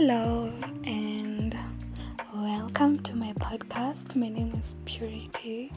Hello 0.00 0.52
and 0.84 1.58
welcome 2.32 3.00
to 3.00 3.16
my 3.16 3.32
podcast. 3.32 4.14
My 4.14 4.28
name 4.28 4.54
is 4.54 4.76
Purity, 4.84 5.72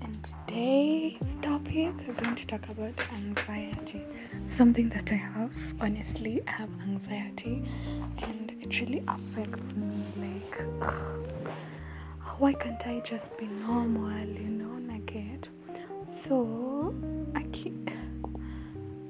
and 0.00 0.22
today's 0.22 1.18
topic 1.42 1.92
we're 2.06 2.14
going 2.14 2.36
to 2.36 2.46
talk 2.46 2.68
about 2.68 2.94
anxiety. 3.12 4.04
Something 4.46 4.90
that 4.90 5.10
I 5.10 5.16
have. 5.16 5.74
Honestly, 5.80 6.40
I 6.46 6.52
have 6.52 6.70
anxiety, 6.82 7.64
and 8.18 8.52
it 8.60 8.78
really 8.80 9.02
affects 9.08 9.74
me. 9.74 10.04
Like, 10.16 10.60
why 12.38 12.52
can't 12.52 12.86
I 12.86 13.00
just 13.00 13.36
be 13.38 13.46
normal? 13.46 14.24
You 14.24 14.50
know, 14.50 14.78
naked. 14.78 15.48
So 16.22 16.94
I 17.34 17.42
keep. 17.50 17.90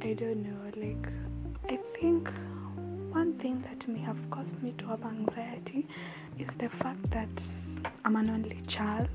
I 0.00 0.14
don't 0.14 0.42
know. 0.42 0.72
Like, 0.74 1.12
I 1.68 1.76
think 2.00 2.30
one 3.11 3.32
thing 3.34 3.62
that 3.62 3.88
may 3.88 4.00
have 4.00 4.18
caused 4.30 4.62
me 4.62 4.72
to 4.79 4.86
have 4.86 5.04
anxiety 5.04 5.87
is 6.38 6.55
the 6.55 6.69
fact 6.69 7.10
that 7.10 7.42
I'm 8.05 8.16
an 8.16 8.30
only 8.30 8.60
child 8.66 9.09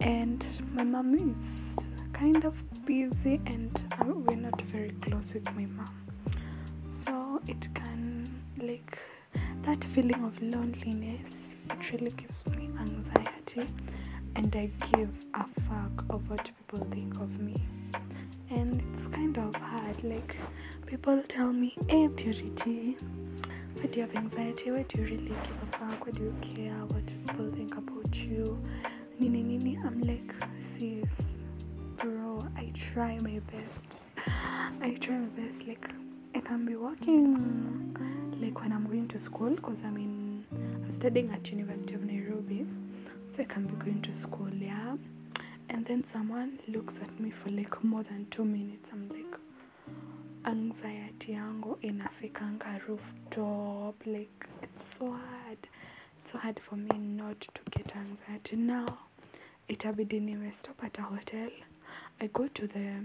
and 0.00 0.44
my 0.72 0.84
mom 0.84 1.14
is 1.14 1.84
kind 2.12 2.44
of 2.44 2.54
busy 2.84 3.40
and 3.46 3.78
we're 4.04 4.36
not 4.36 4.60
very 4.62 4.90
close 5.02 5.32
with 5.32 5.44
my 5.44 5.66
mom. 5.66 5.94
So 7.04 7.40
it 7.46 7.68
can, 7.74 8.42
like, 8.58 8.98
that 9.62 9.84
feeling 9.84 10.24
of 10.24 10.40
loneliness, 10.42 11.28
it 11.70 11.92
really 11.92 12.10
gives 12.10 12.44
me 12.46 12.70
anxiety 12.78 13.70
and 14.36 14.54
I 14.54 14.70
give 14.92 15.10
a 15.34 15.44
fuck 15.68 16.04
of 16.10 16.28
what 16.28 16.44
people 16.44 16.86
think 16.90 17.14
of 17.14 17.38
me 17.40 17.62
and 18.50 18.82
it's 18.92 19.06
kind 19.08 19.36
of 19.38 19.54
hard 19.54 20.02
like 20.02 20.36
people 20.90 21.22
tell 21.28 21.52
me 21.52 21.72
hey 21.88 22.08
purity 22.08 22.96
why 23.74 23.86
do 23.86 24.00
you 24.00 24.02
have 24.04 24.16
anxiety 24.16 24.72
why 24.72 24.82
do 24.88 24.98
you 24.98 25.04
really 25.04 25.28
give 25.28 25.62
a 25.62 25.66
fuck? 25.78 26.04
Why 26.04 26.10
do 26.10 26.22
you 26.24 26.34
care 26.42 26.74
what 26.88 27.06
people 27.06 27.48
think 27.52 27.76
about 27.76 28.16
you? 28.16 28.60
Nini 29.20 29.44
nini 29.44 29.78
i'm 29.86 30.00
like 30.02 30.34
sis 30.60 31.22
bro 31.96 32.44
i 32.56 32.72
try 32.74 33.20
my 33.20 33.38
best. 33.52 33.86
I 34.82 34.96
try 35.00 35.14
my 35.18 35.28
best 35.40 35.64
like 35.68 35.88
i 36.34 36.40
can 36.40 36.66
be 36.66 36.74
working. 36.74 37.96
Like 38.40 38.60
when 38.60 38.72
i'm 38.72 38.86
going 38.86 39.06
to 39.08 39.18
school 39.20 39.50
because 39.50 39.84
i 39.84 39.90
mean 39.90 40.44
i'm 40.52 40.90
studying 40.90 41.30
at 41.30 41.48
university 41.52 41.94
of 41.94 42.02
nairobi 42.02 42.66
so 43.28 43.42
i 43.42 43.44
can 43.44 43.66
be 43.66 43.76
going 43.84 44.02
to 44.02 44.12
school 44.12 44.52
yeah? 44.52 44.96
And 45.68 45.86
then 45.86 46.04
someone 46.04 46.58
looks 46.66 46.98
at 46.98 47.20
me 47.20 47.30
for 47.30 47.48
like 47.50 47.84
more 47.84 48.02
than 48.02 48.26
two 48.28 48.44
minutes. 48.44 48.90
I'm 48.92 49.08
like 49.08 49.29
anxiety 50.44 51.32
yangu 51.32 51.78
inafikanga 51.80 52.78
rooftop 52.88 54.06
like 54.06 54.46
it's 54.62 54.96
so 54.98 55.06
hard. 55.10 55.58
It's 56.18 56.32
so 56.32 56.38
hard 56.38 56.60
for 56.60 56.76
me 56.76 56.98
not 56.98 57.40
to 57.40 57.60
get 57.70 57.96
anxiety. 57.96 58.56
Now 58.56 58.86
itabidi 59.68 60.20
niwe 60.20 60.52
stop 60.52 60.84
at 60.84 60.98
a 60.98 61.02
hotel. 61.02 61.50
I 62.20 62.26
go 62.28 62.48
to 62.48 62.66
the 62.66 63.04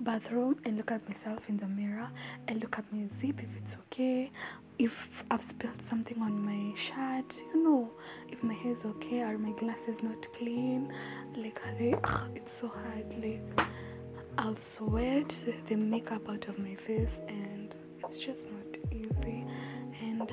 bathroom 0.00 0.56
and 0.64 0.76
look 0.76 0.90
at 0.90 1.08
myself 1.08 1.48
in 1.48 1.56
the 1.58 1.66
mirror 1.66 2.10
and 2.46 2.60
look 2.60 2.78
at 2.78 2.92
my 2.92 3.06
zip 3.20 3.40
if 3.40 3.56
it's 3.56 3.74
okay. 3.74 4.30
If 4.78 5.24
I've 5.30 5.42
spilled 5.42 5.82
something 5.82 6.20
on 6.22 6.44
my 6.44 6.76
shirt, 6.76 7.40
you 7.54 7.64
know, 7.64 7.90
if 8.28 8.42
my 8.42 8.54
hair 8.54 8.72
is 8.72 8.84
okay 8.84 9.22
or 9.22 9.38
my 9.38 9.50
glasses 9.58 10.02
not 10.02 10.26
clean, 10.34 10.92
like 11.36 11.60
they, 11.78 11.94
ugh, 11.94 12.30
it's 12.34 12.52
so 12.60 12.68
hard. 12.68 13.06
Like 13.20 13.66
I'll 14.38 14.56
sweat 14.56 15.34
the 15.66 15.74
makeup 15.76 16.28
out 16.28 16.46
of 16.48 16.58
my 16.58 16.74
face, 16.74 17.18
and 17.28 17.74
it's 18.02 18.20
just 18.20 18.46
not 18.50 18.92
easy. 18.92 19.44
And 20.00 20.32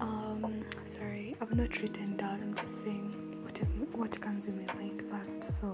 um, 0.00 0.64
sorry, 0.96 1.36
I've 1.40 1.54
not 1.54 1.80
written 1.82 2.16
down. 2.16 2.40
I'm 2.42 2.54
just 2.54 2.82
saying 2.84 3.40
what 3.42 3.58
is 3.60 3.74
what 3.92 4.20
comes 4.20 4.46
in 4.46 4.64
my 4.64 4.72
mind 4.74 5.02
first. 5.10 5.42
So 5.58 5.68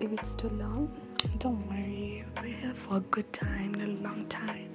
if 0.00 0.12
it's 0.12 0.34
too 0.34 0.50
long, 0.50 0.92
don't 1.38 1.66
worry. 1.68 2.24
We're 2.36 2.48
here 2.48 2.74
for 2.74 2.96
a 2.98 3.00
good 3.00 3.32
time, 3.32 3.74
a 3.80 3.86
long 3.86 4.26
time 4.28 4.70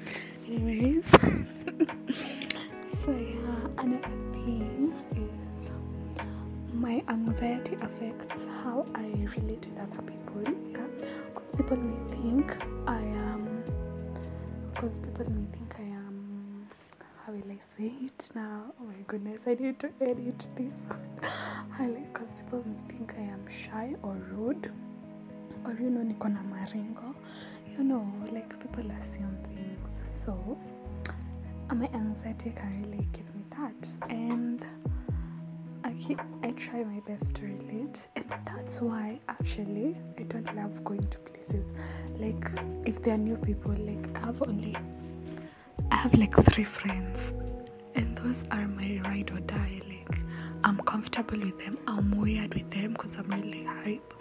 anyways 0.47 1.05
so 2.85 3.11
yeah 3.11 3.67
another 3.77 4.07
thing 4.33 4.93
is 5.11 5.71
my 6.73 7.03
anxiety 7.09 7.75
affects 7.81 8.45
how 8.63 8.85
i 8.95 9.05
relate 9.35 9.65
with 9.65 9.77
other 9.79 10.01
people 10.03 10.43
yeah 10.71 10.86
because 11.47 11.57
people 11.57 11.77
may 11.77 12.15
think 12.15 12.57
i 12.87 12.97
am 12.99 13.63
because 14.73 14.97
people 14.99 15.25
may 15.29 15.45
think 15.57 15.75
i 15.79 15.83
am 15.83 16.67
how 17.25 17.31
will 17.31 17.51
i 17.51 17.59
say 17.77 17.91
it 18.05 18.29
now? 18.35 18.73
Oh 18.79 18.85
my 18.85 19.01
goodness 19.07 19.47
i 19.47 19.53
need 19.53 19.79
to 19.79 19.89
edit 20.01 20.45
this. 20.55 20.73
I 21.79 21.87
because 22.11 22.35
people 22.35 22.63
may 22.65 22.91
think 22.91 23.13
i 23.17 23.21
am 23.21 23.47
shy 23.49 23.95
or 24.03 24.15
rude. 24.31 24.71
Or 25.65 25.73
you 25.73 25.89
know 25.89 26.01
niko 26.01 26.31
na 26.31 26.41
maringo 26.41 27.15
you 27.77 27.83
know 27.83 28.05
like 28.31 28.59
people 28.59 28.89
assume 28.91 29.37
things. 29.43 30.01
So 30.07 30.57
my 31.73 31.89
anxiety 31.93 32.51
can 32.55 32.83
really 32.83 33.07
give 33.11 33.33
me 33.35 33.43
that. 33.51 33.87
And 34.09 34.65
I 35.83 35.91
keep 35.93 36.19
I 36.43 36.51
try 36.51 36.83
my 36.83 37.01
best 37.01 37.35
to 37.35 37.41
relate. 37.43 38.07
And 38.15 38.25
that's 38.45 38.79
why 38.81 39.19
actually 39.47 39.95
I 40.19 40.23
don't 40.23 40.55
love 40.55 40.83
going 40.83 41.07
to 41.07 41.17
places 41.19 41.73
like 42.19 42.51
if 42.85 43.01
there 43.01 43.13
are 43.13 43.17
new 43.17 43.37
people 43.37 43.73
like 43.73 44.05
I 44.15 44.25
have 44.25 44.41
only 44.41 44.75
I 45.89 45.95
have 45.95 46.13
like 46.15 46.35
three 46.51 46.65
friends 46.65 47.33
and 47.95 48.17
those 48.17 48.45
are 48.51 48.67
my 48.67 48.99
ride 49.05 49.31
or 49.31 49.39
die 49.39 49.81
like 49.87 50.19
I'm 50.65 50.79
comfortable 50.81 51.39
with 51.39 51.57
them 51.59 51.77
I'm 51.87 52.17
weird 52.17 52.55
with 52.55 52.69
them 52.71 52.93
because 52.93 53.15
I'm 53.15 53.29
really 53.29 53.63
hype 53.63 54.13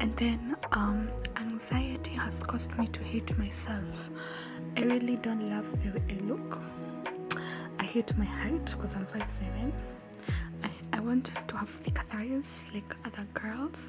and 0.00 0.16
then 0.16 0.56
um 0.72 1.10
anxiety 1.36 2.12
has 2.12 2.42
caused 2.42 2.76
me 2.78 2.86
to 2.86 3.00
hate 3.02 3.36
myself 3.36 4.08
I 4.78 4.80
really 4.82 5.16
don't 5.16 5.50
love 5.50 5.70
the 5.82 5.90
way 5.90 6.02
I 6.08 6.20
look. 6.24 6.58
I 7.78 7.84
hate 7.84 8.16
my 8.16 8.24
height 8.24 8.64
because 8.76 8.94
I'm 8.96 9.06
5'7. 9.06 9.72
I, 10.62 10.70
I 10.92 11.00
want 11.00 11.26
to 11.26 11.56
have 11.56 11.68
thicker 11.68 12.02
thighs 12.04 12.64
like 12.72 12.94
other 13.04 13.26
girls. 13.34 13.80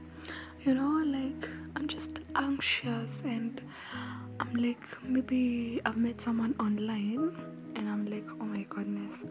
You 0.66 0.74
know, 0.74 1.04
like 1.06 1.48
I'm 1.76 1.88
just 1.88 2.20
anxious 2.36 3.22
and 3.24 3.62
I'm 4.40 4.54
like, 4.56 4.82
maybe 5.04 5.80
I've 5.86 5.96
met 5.98 6.22
someone 6.22 6.56
online 6.60 7.36
and 7.76 7.88
I'm 7.88 8.06
like, 8.10 8.26
oh 8.42 8.46
my 8.46 8.64
goodness. 8.70 9.24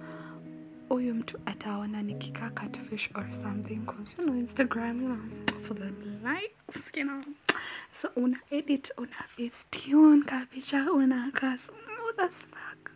huyu 0.88 1.14
mtu 1.14 1.40
ataona 1.46 2.02
nikikaa 2.02 2.50
catfish 2.50 3.10
or 3.14 3.32
something 3.42 3.76
because 3.76 4.14
you 4.18 4.24
know 4.24 4.34
instagram 4.34 5.02
you 5.02 5.08
know 5.08 5.18
for 5.66 5.74
the 5.78 5.90
likes 6.28 6.90
you 6.96 7.04
know. 7.04 7.22
So 7.92 8.08
una 8.16 8.38
edit 8.50 8.90
una 8.98 9.16
facetune 9.36 10.22
kapicha 10.24 10.92
unakaa 10.92 11.58
smooth 11.58 12.20
as 12.20 12.42
oh, 12.42 12.56
fuck. 12.56 12.90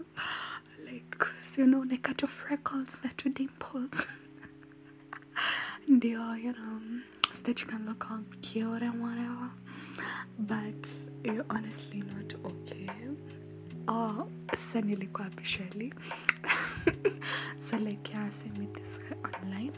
Like 0.93 1.16
so 1.47 1.60
you 1.62 1.66
know 1.66 1.81
unaeka 1.81 2.15
tu 2.15 2.27
freckles 2.27 3.00
na 3.04 3.10
tu 3.16 3.28
dimples. 3.28 4.06
Ndio 5.88 6.37
you 6.37 6.53
know 6.53 6.81
can 7.54 7.86
look 7.86 8.10
all 8.10 8.20
cute 8.42 8.82
and 8.82 9.03
whatever 9.03 9.50
but 10.38 10.88
you're 11.25 11.44
honestly 11.50 12.03
not 12.03 12.34
okay. 12.44 12.88
Oh 13.88 14.28
sasa 14.54 14.81
nilikuwa 14.81 15.26
officially 15.26 15.94
so 17.60 17.76
like 17.78 18.10
yeah 18.12 18.31
so 18.31 18.47
I 18.47 18.59
met 18.59 18.75
this 18.75 18.98
guy 18.98 19.16
online 19.28 19.72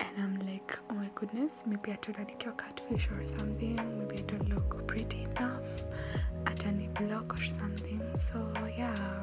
and 0.00 0.18
I'm 0.18 0.38
like 0.46 0.78
oh 0.90 0.94
my 0.94 1.10
goodness 1.14 1.62
maybe 1.66 1.92
I 1.92 1.98
her 2.06 2.14
like 2.18 2.38
catfish 2.56 3.08
or 3.10 3.26
something 3.26 3.76
maybe 3.98 4.18
I 4.18 4.22
don't 4.22 4.48
look 4.48 4.86
pretty 4.86 5.22
enough 5.22 5.84
at 6.46 6.66
any 6.66 6.88
block 6.88 7.34
or 7.34 7.44
something. 7.44 8.02
So 8.16 8.36
yeah 8.76 9.22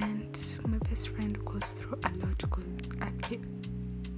and 0.00 0.38
my 0.66 0.78
best 0.78 1.08
friend 1.08 1.38
goes 1.44 1.70
through 1.72 1.98
a 2.04 2.10
lot 2.18 2.38
because 2.38 2.78
I 3.00 3.10
keep 3.22 3.44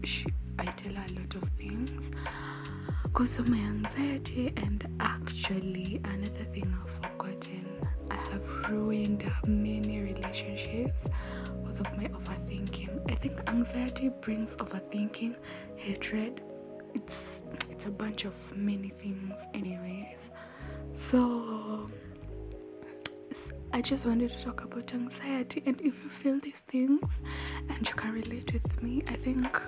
she 0.05 0.26
I 0.58 0.67
tell 0.67 0.93
her 0.94 1.06
a 1.08 1.12
lot 1.12 1.35
of 1.35 1.49
things 1.50 2.11
because 3.02 3.38
of 3.38 3.49
my 3.49 3.58
anxiety 3.58 4.52
and 4.56 4.87
actually 5.00 6.00
another 6.05 6.44
thing 6.52 6.75
I've 6.82 6.91
forgotten 7.11 7.67
I 8.11 8.14
have 8.14 8.47
ruined 8.70 9.31
many 9.47 10.00
relationships 10.00 11.06
because 11.61 11.81
of 11.81 11.97
my 11.97 12.05
overthinking. 12.08 13.11
I 13.11 13.14
think 13.14 13.38
anxiety 13.47 14.08
brings 14.20 14.56
overthinking, 14.56 15.37
hatred. 15.76 16.43
It's 16.94 17.43
it's 17.70 17.87
a 17.87 17.91
bunch 17.91 18.25
of 18.25 18.35
many 18.56 18.88
things 18.88 19.38
anyways. 19.55 20.31
So 20.93 21.88
I 23.72 23.81
just 23.81 24.05
wanted 24.05 24.31
to 24.32 24.44
talk 24.44 24.64
about 24.64 24.93
anxiety 24.94 25.62
and 25.64 25.81
if 25.81 26.02
you 26.02 26.11
feel 26.11 26.40
these 26.40 26.61
things 26.61 27.20
and 27.69 27.88
you 27.88 27.94
can 27.94 28.12
relate 28.12 28.52
with 28.52 28.82
me, 28.82 29.02
I 29.06 29.14
think 29.14 29.61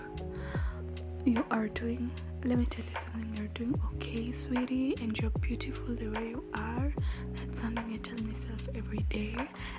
you 1.24 1.44
are 1.50 1.68
doing 1.68 2.10
let 2.44 2.58
me 2.58 2.66
tell 2.66 2.84
you 2.84 2.96
something 2.96 3.32
you're 3.36 3.46
doing 3.48 3.80
okay 3.94 4.32
sweetie 4.32 4.96
and 5.00 5.16
you're 5.20 5.30
beautiful 5.30 5.94
the 5.94 6.08
way 6.08 6.30
you 6.30 6.44
are. 6.54 6.92
That's 7.34 7.60
something 7.60 7.92
i 7.92 7.96
tell 7.98 8.18
myself 8.24 8.68
every 8.74 9.04
day 9.08 9.36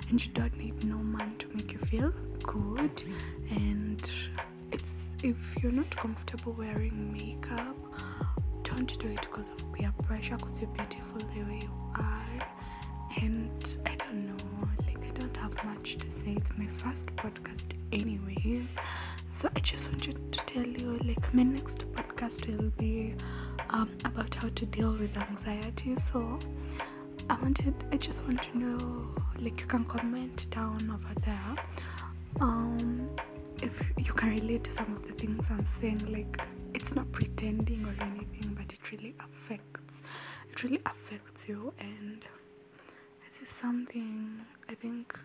and 0.08 0.24
you 0.24 0.32
don't 0.32 0.56
need 0.56 0.82
no 0.82 0.96
man 0.96 1.36
to 1.40 1.48
make 1.54 1.72
you 1.72 1.78
feel 1.80 2.10
good. 2.42 3.02
And 3.50 4.10
it's 4.72 5.04
if 5.22 5.54
you're 5.62 5.72
not 5.72 5.94
comfortable 5.96 6.52
wearing 6.52 7.12
makeup 7.12 7.76
don't 8.62 8.98
do 8.98 9.08
it 9.08 9.20
because 9.20 9.48
of 9.50 9.72
peer 9.72 9.92
pressure 10.02 10.36
because 10.36 10.60
you're 10.60 10.70
beautiful 10.70 11.20
the 11.20 11.42
way 11.42 11.60
you 11.62 11.70
are 11.94 12.46
and 13.20 13.78
i 13.86 13.94
don't 13.96 14.26
know 14.26 14.68
like 14.86 14.98
i 15.04 15.10
don't 15.18 15.36
have 15.36 15.54
much 15.64 15.96
to 15.98 16.10
say. 16.10 16.32
It's 16.36 16.50
my 16.58 16.66
first 16.66 17.06
podcast 17.16 17.64
anyways 17.92 18.68
so 19.28 19.48
i 19.54 19.60
just 19.60 19.90
wanted 19.90 20.32
to 20.32 20.38
tell 20.46 20.66
you 20.66 20.98
like 21.04 21.32
my 21.34 21.42
next 21.42 21.84
podcast 21.92 22.46
will 22.46 22.70
be 22.78 23.14
um, 23.70 23.90
about 24.04 24.34
how 24.34 24.48
to 24.50 24.66
deal 24.66 24.92
with 24.92 25.16
anxiety. 25.16 25.96
So 25.96 26.38
i 27.30 27.34
wanted 27.40 27.74
i 27.92 27.96
just 27.96 28.22
want 28.24 28.42
to 28.42 28.58
know 28.58 29.08
like 29.38 29.60
you 29.60 29.66
can 29.66 29.84
comment 29.84 30.46
down 30.50 30.90
over 30.90 31.14
there. 31.20 31.64
Um 32.40 33.08
if 33.62 33.82
you 33.98 34.12
can 34.12 34.30
relate 34.30 34.64
to 34.64 34.72
some 34.72 34.92
of 34.96 35.06
the 35.06 35.12
things 35.14 35.46
i'm 35.50 35.66
saying 35.80 36.04
like 36.12 36.40
it's 36.74 36.94
not 36.94 37.10
pretending 37.12 37.84
or 37.84 37.94
anything 38.04 38.52
but 38.56 38.72
it 38.72 38.90
really 38.92 39.14
affects 39.20 40.02
it 40.50 40.62
really 40.64 40.80
affects 40.86 41.48
you 41.48 41.72
and 41.78 42.24
is 43.44 43.50
something 43.50 44.40
i 44.68 44.74
think 44.74 45.18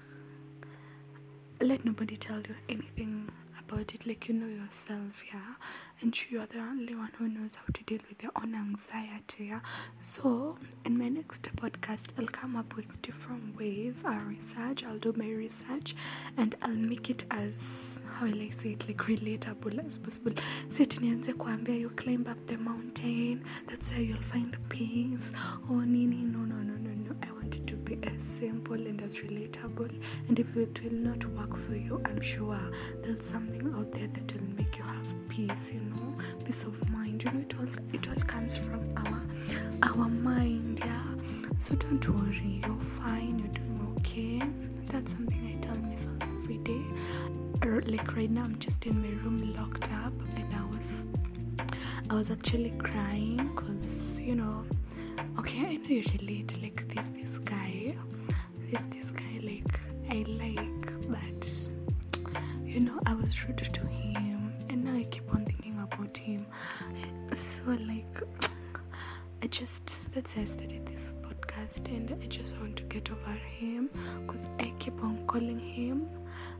let 1.62 1.84
nobody 1.86 2.16
tell 2.18 2.38
you 2.40 2.56
anything 2.70 3.30
about 3.60 3.94
it. 3.94 4.08
Like 4.08 4.28
you 4.30 4.34
know 4.34 4.48
yourself 4.48 5.24
yeah? 5.34 5.56
And 6.02 6.16
you 6.32 6.40
are 6.40 6.46
the 6.46 6.60
only 6.60 6.96
one 6.96 7.12
who 7.18 7.28
knows 7.28 7.56
how 7.56 7.66
to 7.74 7.84
deal 7.84 8.00
with 8.08 8.24
your 8.24 8.32
own 8.42 8.56
anxiety 8.56 9.48
yeah? 9.48 9.60
So 10.02 10.58
in 10.86 10.98
my 10.98 11.10
next 11.10 11.44
podcast 11.58 12.08
i'll 12.18 12.28
come 12.28 12.56
up 12.56 12.76
with 12.76 13.02
different 13.02 13.58
ways. 13.58 14.04
I'll 14.06 14.22
research 14.24 14.84
i'll 14.86 14.98
do 15.00 15.14
my 15.18 15.30
research 15.30 15.96
and 16.38 16.56
i'll 16.62 16.70
make 16.70 17.10
it 17.10 17.26
as 17.30 18.00
how 18.16 18.26
will 18.26 18.42
i 18.42 18.50
say 18.50 18.70
it? 18.72 18.88
Like 18.88 18.98
relatable 18.98 19.86
as 19.86 19.98
possible. 19.98 20.34
So 20.70 20.86
tinianze 20.86 21.34
kuambia 21.34 21.80
you 21.80 21.90
climb 21.90 22.26
up 22.28 22.46
the 22.48 22.58
mountain 22.58 23.44
that's 23.68 23.92
where 23.92 24.02
you'll 24.02 24.22
find 24.22 24.58
peace. 24.70 25.32
Oh, 25.70 25.76
or 25.76 25.86
nini 25.86 26.24
no 26.26 26.40
no 26.40 26.56
no 26.56 26.76
no 26.76 26.92
no. 26.92 27.16
I 27.22 27.32
be 27.90 27.98
as 28.08 28.22
simple 28.40 28.76
and 28.76 29.02
as 29.02 29.16
relatable. 29.18 29.92
And 30.28 30.40
if 30.40 30.56
it 30.56 30.80
will 30.84 31.00
not 31.10 31.24
work 31.38 31.58
for 31.58 31.76
you 31.76 32.02
i'm 32.06 32.22
sure 32.22 32.60
there's 33.04 33.26
something 33.26 33.74
out 33.78 33.92
there 33.92 34.08
that 34.08 34.34
will 34.34 34.50
make 34.58 34.78
you 34.78 34.84
have 34.84 35.08
peace 35.30 35.72
you 35.74 35.82
know 35.82 36.18
peace 36.46 36.64
of 36.64 36.76
mind. 36.90 37.24
You 37.24 37.32
know 37.32 37.40
it 37.40 37.54
all 37.60 37.68
it 37.94 38.08
all 38.10 38.24
comes 38.34 38.58
from 38.58 38.82
our 38.98 39.22
our 39.84 40.08
mind 40.10 40.80
yeah. 40.86 41.04
So 41.58 41.76
don't 41.76 42.08
worry 42.10 42.62
you're 42.66 42.86
fine 43.02 43.40
you're 43.40 43.56
doing 43.60 43.96
okay. 44.00 44.42
That's 44.92 45.12
something 45.14 45.42
i 45.58 45.66
tell 45.66 45.76
myself 45.78 46.18
every 46.22 46.58
day. 46.60 46.84
Er, 47.66 47.82
like 47.86 48.16
right 48.16 48.30
now 48.30 48.44
i'm 48.44 48.58
just 48.60 48.86
in 48.86 49.02
my 49.02 49.10
room 49.24 49.54
locked 49.58 49.92
up 50.06 50.14
and 50.38 50.54
i 50.56 50.64
was 50.74 51.08
i 52.10 52.14
was 52.14 52.32
actually 52.32 52.72
crying 52.80 53.52
because 53.54 54.18
you 54.20 54.34
know 54.36 54.64
okay 55.38 55.60
i 55.66 55.76
know 55.76 55.90
you 55.90 56.04
relate 56.20 56.58
like 56.62 56.88
this 56.94 57.10
this 57.10 57.29
this 58.72 58.84
this 58.92 59.12
guy 59.12 59.40
like 59.44 59.80
i 60.10 60.24
like 60.28 61.10
but 61.10 61.50
you 62.66 62.80
know 62.80 63.00
i 63.06 63.14
was 63.14 63.44
rude 63.48 63.58
to 63.74 63.82
him 63.88 64.54
and 64.70 64.84
now 64.84 64.96
i 64.96 65.04
keep 65.06 65.24
on 65.34 65.46
thinking 65.46 65.78
about 65.92 66.18
him. 66.18 66.46
So 67.34 67.64
like 67.88 68.24
i 69.42 69.48
just 69.48 69.94
that's 70.14 70.36
why 70.36 70.42
i 70.44 70.46
started 70.46 70.86
this 70.86 71.12
podcast 71.24 71.88
and 71.88 72.12
i 72.24 72.28
just 72.28 72.56
want 72.58 72.76
to 72.78 72.84
get 72.84 73.10
over 73.12 73.32
him 73.60 73.90
because 74.22 74.48
i 74.60 74.72
keep 74.80 75.02
on 75.04 75.26
calling 75.28 75.60
him. 75.60 76.08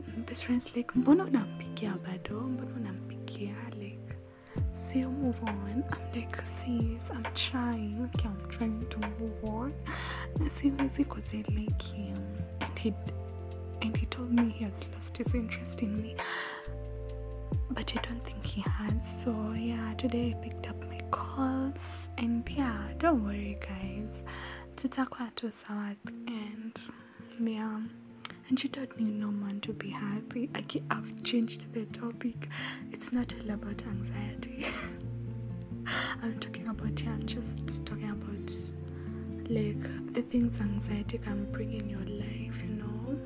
My 0.06 0.22
best 0.22 0.44
friends 0.44 0.74
like 0.76 0.92
mbona 0.94 1.24
unampikia 1.24 1.94
bado? 2.06 2.40
Mbona 2.40 2.74
unampikia 2.76 3.54
like 4.74 4.96
you 4.96 5.08
move 5.08 5.40
on 5.42 5.84
i'm 5.90 6.20
like 6.20 6.36
sis 6.46 7.10
i'm 7.10 7.26
trying 7.34 8.10
okay 8.14 8.28
i'm 8.28 8.48
trying 8.50 8.86
to 8.88 8.98
move 8.98 9.44
on 9.44 9.72
na 10.38 10.50
siwezi 10.50 11.04
like 11.56 11.82
him 11.82 12.16
and 12.60 12.78
he 12.78 12.92
and 13.82 13.96
he 13.96 14.06
told 14.06 14.32
me 14.32 14.48
he 14.50 14.64
has 14.64 14.86
lost 14.94 15.18
his 15.18 15.34
interest 15.34 15.82
in 15.82 16.02
me 16.02 16.16
but 17.70 17.92
I 17.96 18.00
don't 18.02 18.24
think 18.24 18.44
he 18.46 18.62
has. 18.62 19.22
So 19.24 19.52
yeah, 19.56 19.94
today 19.96 20.34
I 20.36 20.44
picked 20.44 20.68
up 20.68 20.80
my 20.88 20.98
calls 21.10 22.08
and 22.18 22.48
yeah, 22.50 22.88
don't 22.98 23.24
worry 23.24 23.58
guys. 23.60 24.24
Tutakuwa 24.76 25.30
tu 25.36 25.50
sawa 25.50 25.94
end. 26.26 26.80
Yeah. 27.40 27.80
And 28.50 28.62
you 28.62 28.68
don't 28.68 28.98
need 28.98 29.14
no 29.20 29.28
man 29.30 29.60
to 29.60 29.72
be 29.72 29.90
happy. 29.90 30.50
I 30.54 30.62
ke- 30.62 30.82
I've 30.90 31.22
changed 31.22 31.72
the 31.72 31.84
topic. 31.86 32.48
It's 32.90 33.12
not 33.12 33.32
all 33.32 33.50
about 33.54 33.82
anxiety. 33.86 34.66
I'm 36.22 36.38
talking 36.40 36.66
about 36.68 37.00
yeah, 37.00 37.12
I'm 37.12 37.26
just 37.26 37.86
talking 37.86 38.10
about 38.10 38.50
like 39.48 40.12
the 40.14 40.22
things 40.22 40.60
anxiety 40.60 41.18
can 41.18 41.50
bring 41.52 41.72
in 41.72 41.88
your 41.88 42.00
life, 42.04 42.62
you 42.62 42.74
know? 42.74 43.18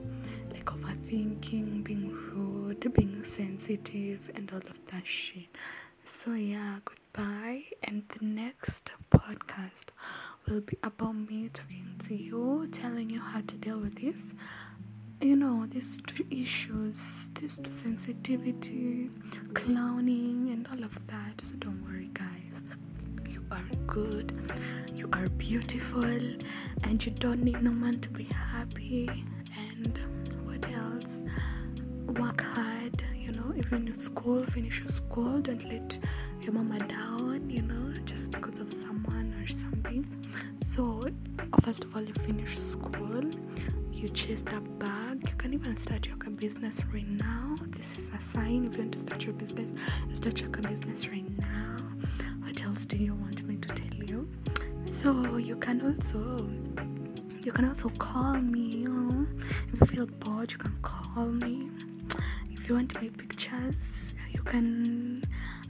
Like 0.53 0.67
overthinking, 0.67 1.83
being 1.85 2.11
rude, 2.11 2.93
being 2.95 3.25
sensitive, 3.25 4.31
and 4.35 4.51
all 4.53 4.59
of 4.59 4.87
that 4.89 5.07
shit. 5.07 5.49
So, 6.05 6.35
yeah, 6.35 6.79
goodbye. 6.85 7.65
And 7.83 8.03
the 8.09 8.25
next 8.25 8.93
podcast 9.11 9.87
will 10.47 10.61
be 10.61 10.77
about 10.83 11.15
me 11.15 11.49
talking 11.53 12.01
to 12.09 12.15
you, 12.15 12.69
telling 12.73 13.11
you 13.11 13.21
how 13.21 13.41
to 13.41 13.55
deal 13.57 13.79
with 13.79 13.97
this. 14.01 14.35
You 15.21 15.37
know, 15.37 15.67
these 15.67 15.99
two 16.07 16.27
issues, 16.31 17.31
these 17.41 17.59
two 17.59 17.71
sensitivity, 17.71 19.11
clowning, 19.55 20.51
and 20.53 20.67
all 20.71 20.85
of 20.85 20.95
that. 21.07 21.41
So, 21.43 21.55
don't 21.59 21.83
worry, 21.85 22.11
guys. 22.13 22.63
You 23.29 23.43
are 23.51 23.65
good, 23.87 24.33
you 24.95 25.09
are 25.13 25.29
beautiful, 25.31 26.05
and 26.83 27.05
you 27.05 27.13
don't 27.13 27.43
need 27.43 27.63
no 27.63 27.71
man 27.71 28.01
to 28.01 28.11
be 28.11 28.25
happy. 28.25 29.09
And 29.57 29.99
what 30.45 30.69
else? 30.71 31.23
Work 32.21 32.43
hard, 32.43 33.03
you 33.17 33.33
know, 33.33 33.53
even 33.57 33.89
in 33.89 33.99
school, 33.99 34.45
finish 34.47 34.81
your 34.83 34.93
school, 34.93 35.41
don't 35.41 35.65
let 35.65 35.99
your 36.43 36.53
mama 36.53 36.79
down, 36.87 37.49
you 37.49 37.63
know, 37.63 37.93
just 38.05 38.31
because 38.31 38.59
of 38.59 38.73
someone 38.73 39.24
or 39.45 39.49
something. 39.49 40.05
So, 40.67 41.09
first 41.63 41.85
of 41.85 41.95
all, 41.95 42.03
you 42.03 42.15
finish 42.15 42.59
school, 42.59 43.25
you 43.93 44.09
chase 44.09 44.41
that 44.43 44.79
bag, 44.79 45.29
you 45.29 45.37
can 45.37 45.55
even 45.55 45.77
start 45.77 46.07
your 46.07 46.17
business 46.17 46.81
right 46.93 47.09
now. 47.09 47.57
This 47.69 47.97
is 47.97 48.11
a 48.17 48.21
sign 48.21 48.65
if 48.65 48.73
you 48.73 48.81
want 48.81 48.93
to 48.93 48.99
start 48.99 49.25
your 49.25 49.35
business, 49.35 49.71
start 50.15 50.41
your 50.41 50.51
business 50.51 51.07
right 51.09 51.39
now. 51.39 51.79
What 52.41 52.63
else 52.63 52.87
do 52.87 52.97
you 52.97 53.15
want 53.15 53.47
me 53.47 53.57
to 53.57 53.69
tell 53.69 54.05
you? 54.05 54.29
So 54.87 55.37
you 55.37 55.57
can 55.57 55.81
also 55.81 56.49
you 57.45 57.53
can 57.53 57.69
also 57.69 57.91
call 57.91 58.35
me, 58.35 58.61
you 58.61 58.89
know. 58.89 59.27
If 59.73 59.81
you 59.81 59.87
feel 59.87 60.07
bored, 60.07 60.53
you 60.53 60.59
can 60.59 60.77
call 60.83 61.27
me. 61.27 61.71
If 62.51 62.69
you 62.69 62.75
want 62.75 62.95
my 62.95 63.09
pictures, 63.09 64.15
you 64.33 64.43
can 64.43 65.23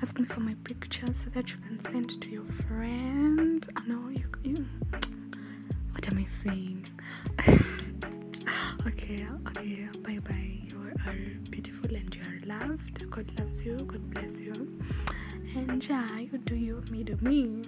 ask 0.02 0.18
me 0.18 0.26
for 0.26 0.40
my 0.40 0.54
picture 0.64 1.12
so 1.14 1.30
that 1.30 1.50
you 1.50 1.56
can 1.58 1.80
send 1.90 2.20
to 2.20 2.28
your 2.28 2.44
friend. 2.44 3.66
I 3.76 3.86
know 3.86 4.08
you, 4.08 4.24
you 4.42 4.66
what 5.92 6.08
am 6.08 6.18
I 6.18 6.26
saying? 6.42 6.86
okay, 8.86 9.26
okay, 9.48 9.88
bye 10.02 10.18
bye. 10.18 10.58
You 10.68 10.92
are 11.06 11.14
beautiful 11.50 11.94
and 11.94 12.14
you 12.14 12.22
are 12.22 12.46
loved. 12.46 13.08
God 13.10 13.30
loves 13.38 13.64
you, 13.64 13.76
God 13.78 14.10
bless 14.10 14.38
you. 14.40 14.80
And 15.56 15.86
yeah, 15.88 16.18
you 16.18 16.38
do 16.38 16.56
you, 16.56 16.82
me 16.90 17.04
do 17.04 17.16
me. 17.20 17.64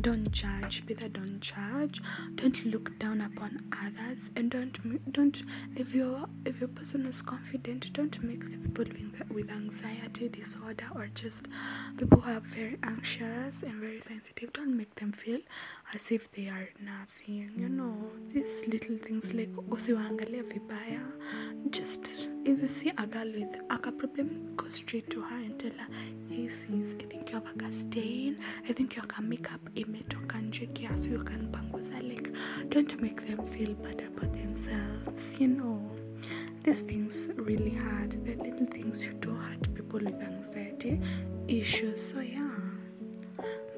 Don't 0.00 0.30
judge, 0.30 0.86
Peter. 0.86 1.08
Don't 1.08 1.40
judge. 1.40 2.00
Don't 2.36 2.64
look 2.64 2.98
down 2.98 3.20
upon 3.20 3.64
others, 3.72 4.30
and 4.36 4.50
don't 4.50 5.12
don't. 5.12 5.42
If 5.74 5.94
you're 5.94 6.26
if 6.46 6.60
your 6.60 6.68
person 6.68 7.04
is 7.06 7.20
confident, 7.20 7.92
don't 7.92 8.22
make 8.22 8.40
people 8.48 8.84
with 8.84 9.28
with 9.30 9.50
anxiety 9.50 10.28
disorder 10.28 10.86
or 10.94 11.08
just 11.14 11.46
people 11.96 12.20
who 12.20 12.30
are 12.30 12.40
very 12.40 12.78
anxious 12.82 13.62
and 13.62 13.80
very 13.80 14.00
sensitive. 14.00 14.52
Don't 14.52 14.76
make 14.76 14.94
them 14.96 15.12
feel 15.12 15.40
as 15.94 16.10
if 16.12 16.30
they 16.32 16.46
are 16.48 16.68
nothing. 16.80 17.52
You 17.56 17.68
know 17.68 17.96
these 18.32 18.66
little 18.68 18.98
things 18.98 19.34
like 19.34 19.50
oh, 19.58 19.62
usiwaangalia 19.62 20.44
vibaya. 20.44 21.02
Just 21.70 22.28
if 22.44 22.62
you 22.62 22.68
see 22.68 22.92
a 22.96 23.06
girl 23.06 23.26
with 23.26 23.60
a 23.70 23.92
problem, 23.92 24.54
go 24.56 24.68
straight 24.68 25.08
to 25.10 25.20
her 25.20 25.36
and 25.36 25.58
tell 25.58 25.70
her, 25.72 25.88
"Hey 26.28 26.48
sis, 26.48 26.94
I 27.00 27.04
think 27.04 27.30
you 27.30 27.40
have 27.40 27.70
a 27.70 27.72
stain. 27.72 28.38
I 28.68 28.72
think 28.72 28.96
you 28.96 29.02
can 29.02 29.28
make 29.28 29.48
your 29.48 29.58
makeup 29.58 29.74
imetoka 29.74 30.40
nje 30.40 30.66
kiasi 30.66 31.10
you 31.10 31.24
can 31.24 31.48
panguza." 31.52 32.00
Like, 32.00 32.30
don't 32.68 33.00
make 33.00 33.26
them 33.26 33.44
feel 33.46 33.74
bad 33.74 34.00
about 34.00 34.32
themselves. 34.32 35.40
You 35.40 35.48
know, 35.48 35.80
these 36.62 36.82
things 36.82 37.28
really 37.36 37.70
hurt. 37.70 38.10
The 38.24 38.34
little 38.36 38.66
things 38.66 39.06
you 39.06 39.12
do 39.14 39.30
hurt 39.30 39.74
people 39.74 40.00
with 40.00 40.22
anxiety 40.22 41.00
issues. 41.48 42.10
So 42.10 42.20
yeah 42.20 42.68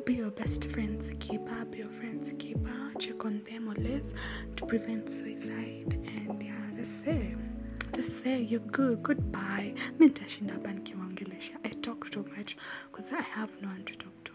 be 0.07 0.15
your 0.15 0.31
best 0.31 0.65
friend's 0.65 1.09
keeper, 1.21 1.65
be 1.71 1.79
your 1.79 1.89
friend's 1.89 2.33
keeper, 2.39 2.93
check 2.99 3.25
on 3.25 3.43
them 3.43 3.69
always 3.69 4.13
to 4.57 4.67
prevent 4.67 5.09
suicide. 5.09 5.93
And 6.07 6.43
yeah, 6.43 6.71
the 6.75 7.11
it. 7.11 7.60
Just 8.01 8.23
say 8.25 8.41
you're 8.41 8.61
good 8.61 9.03
goodbye. 9.03 9.75
Mi 9.99 10.07
nitashinda 10.07 10.55
hapa 10.55 10.73
nikiwaongelesha 10.73 11.53
i 11.65 11.71
talk 11.71 12.11
too 12.11 12.25
much 12.37 12.57
because 12.93 13.13
i 13.17 13.23
have 13.23 13.53
no 13.63 13.69
one 13.69 13.85
to 13.85 13.95
talk 13.97 14.25
to. 14.25 14.33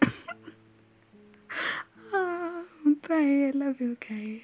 Ah, 2.14 2.62
bye. 3.08 3.48
I 3.48 3.50
love 3.50 3.80
you 3.80 3.96
guys 4.08 4.26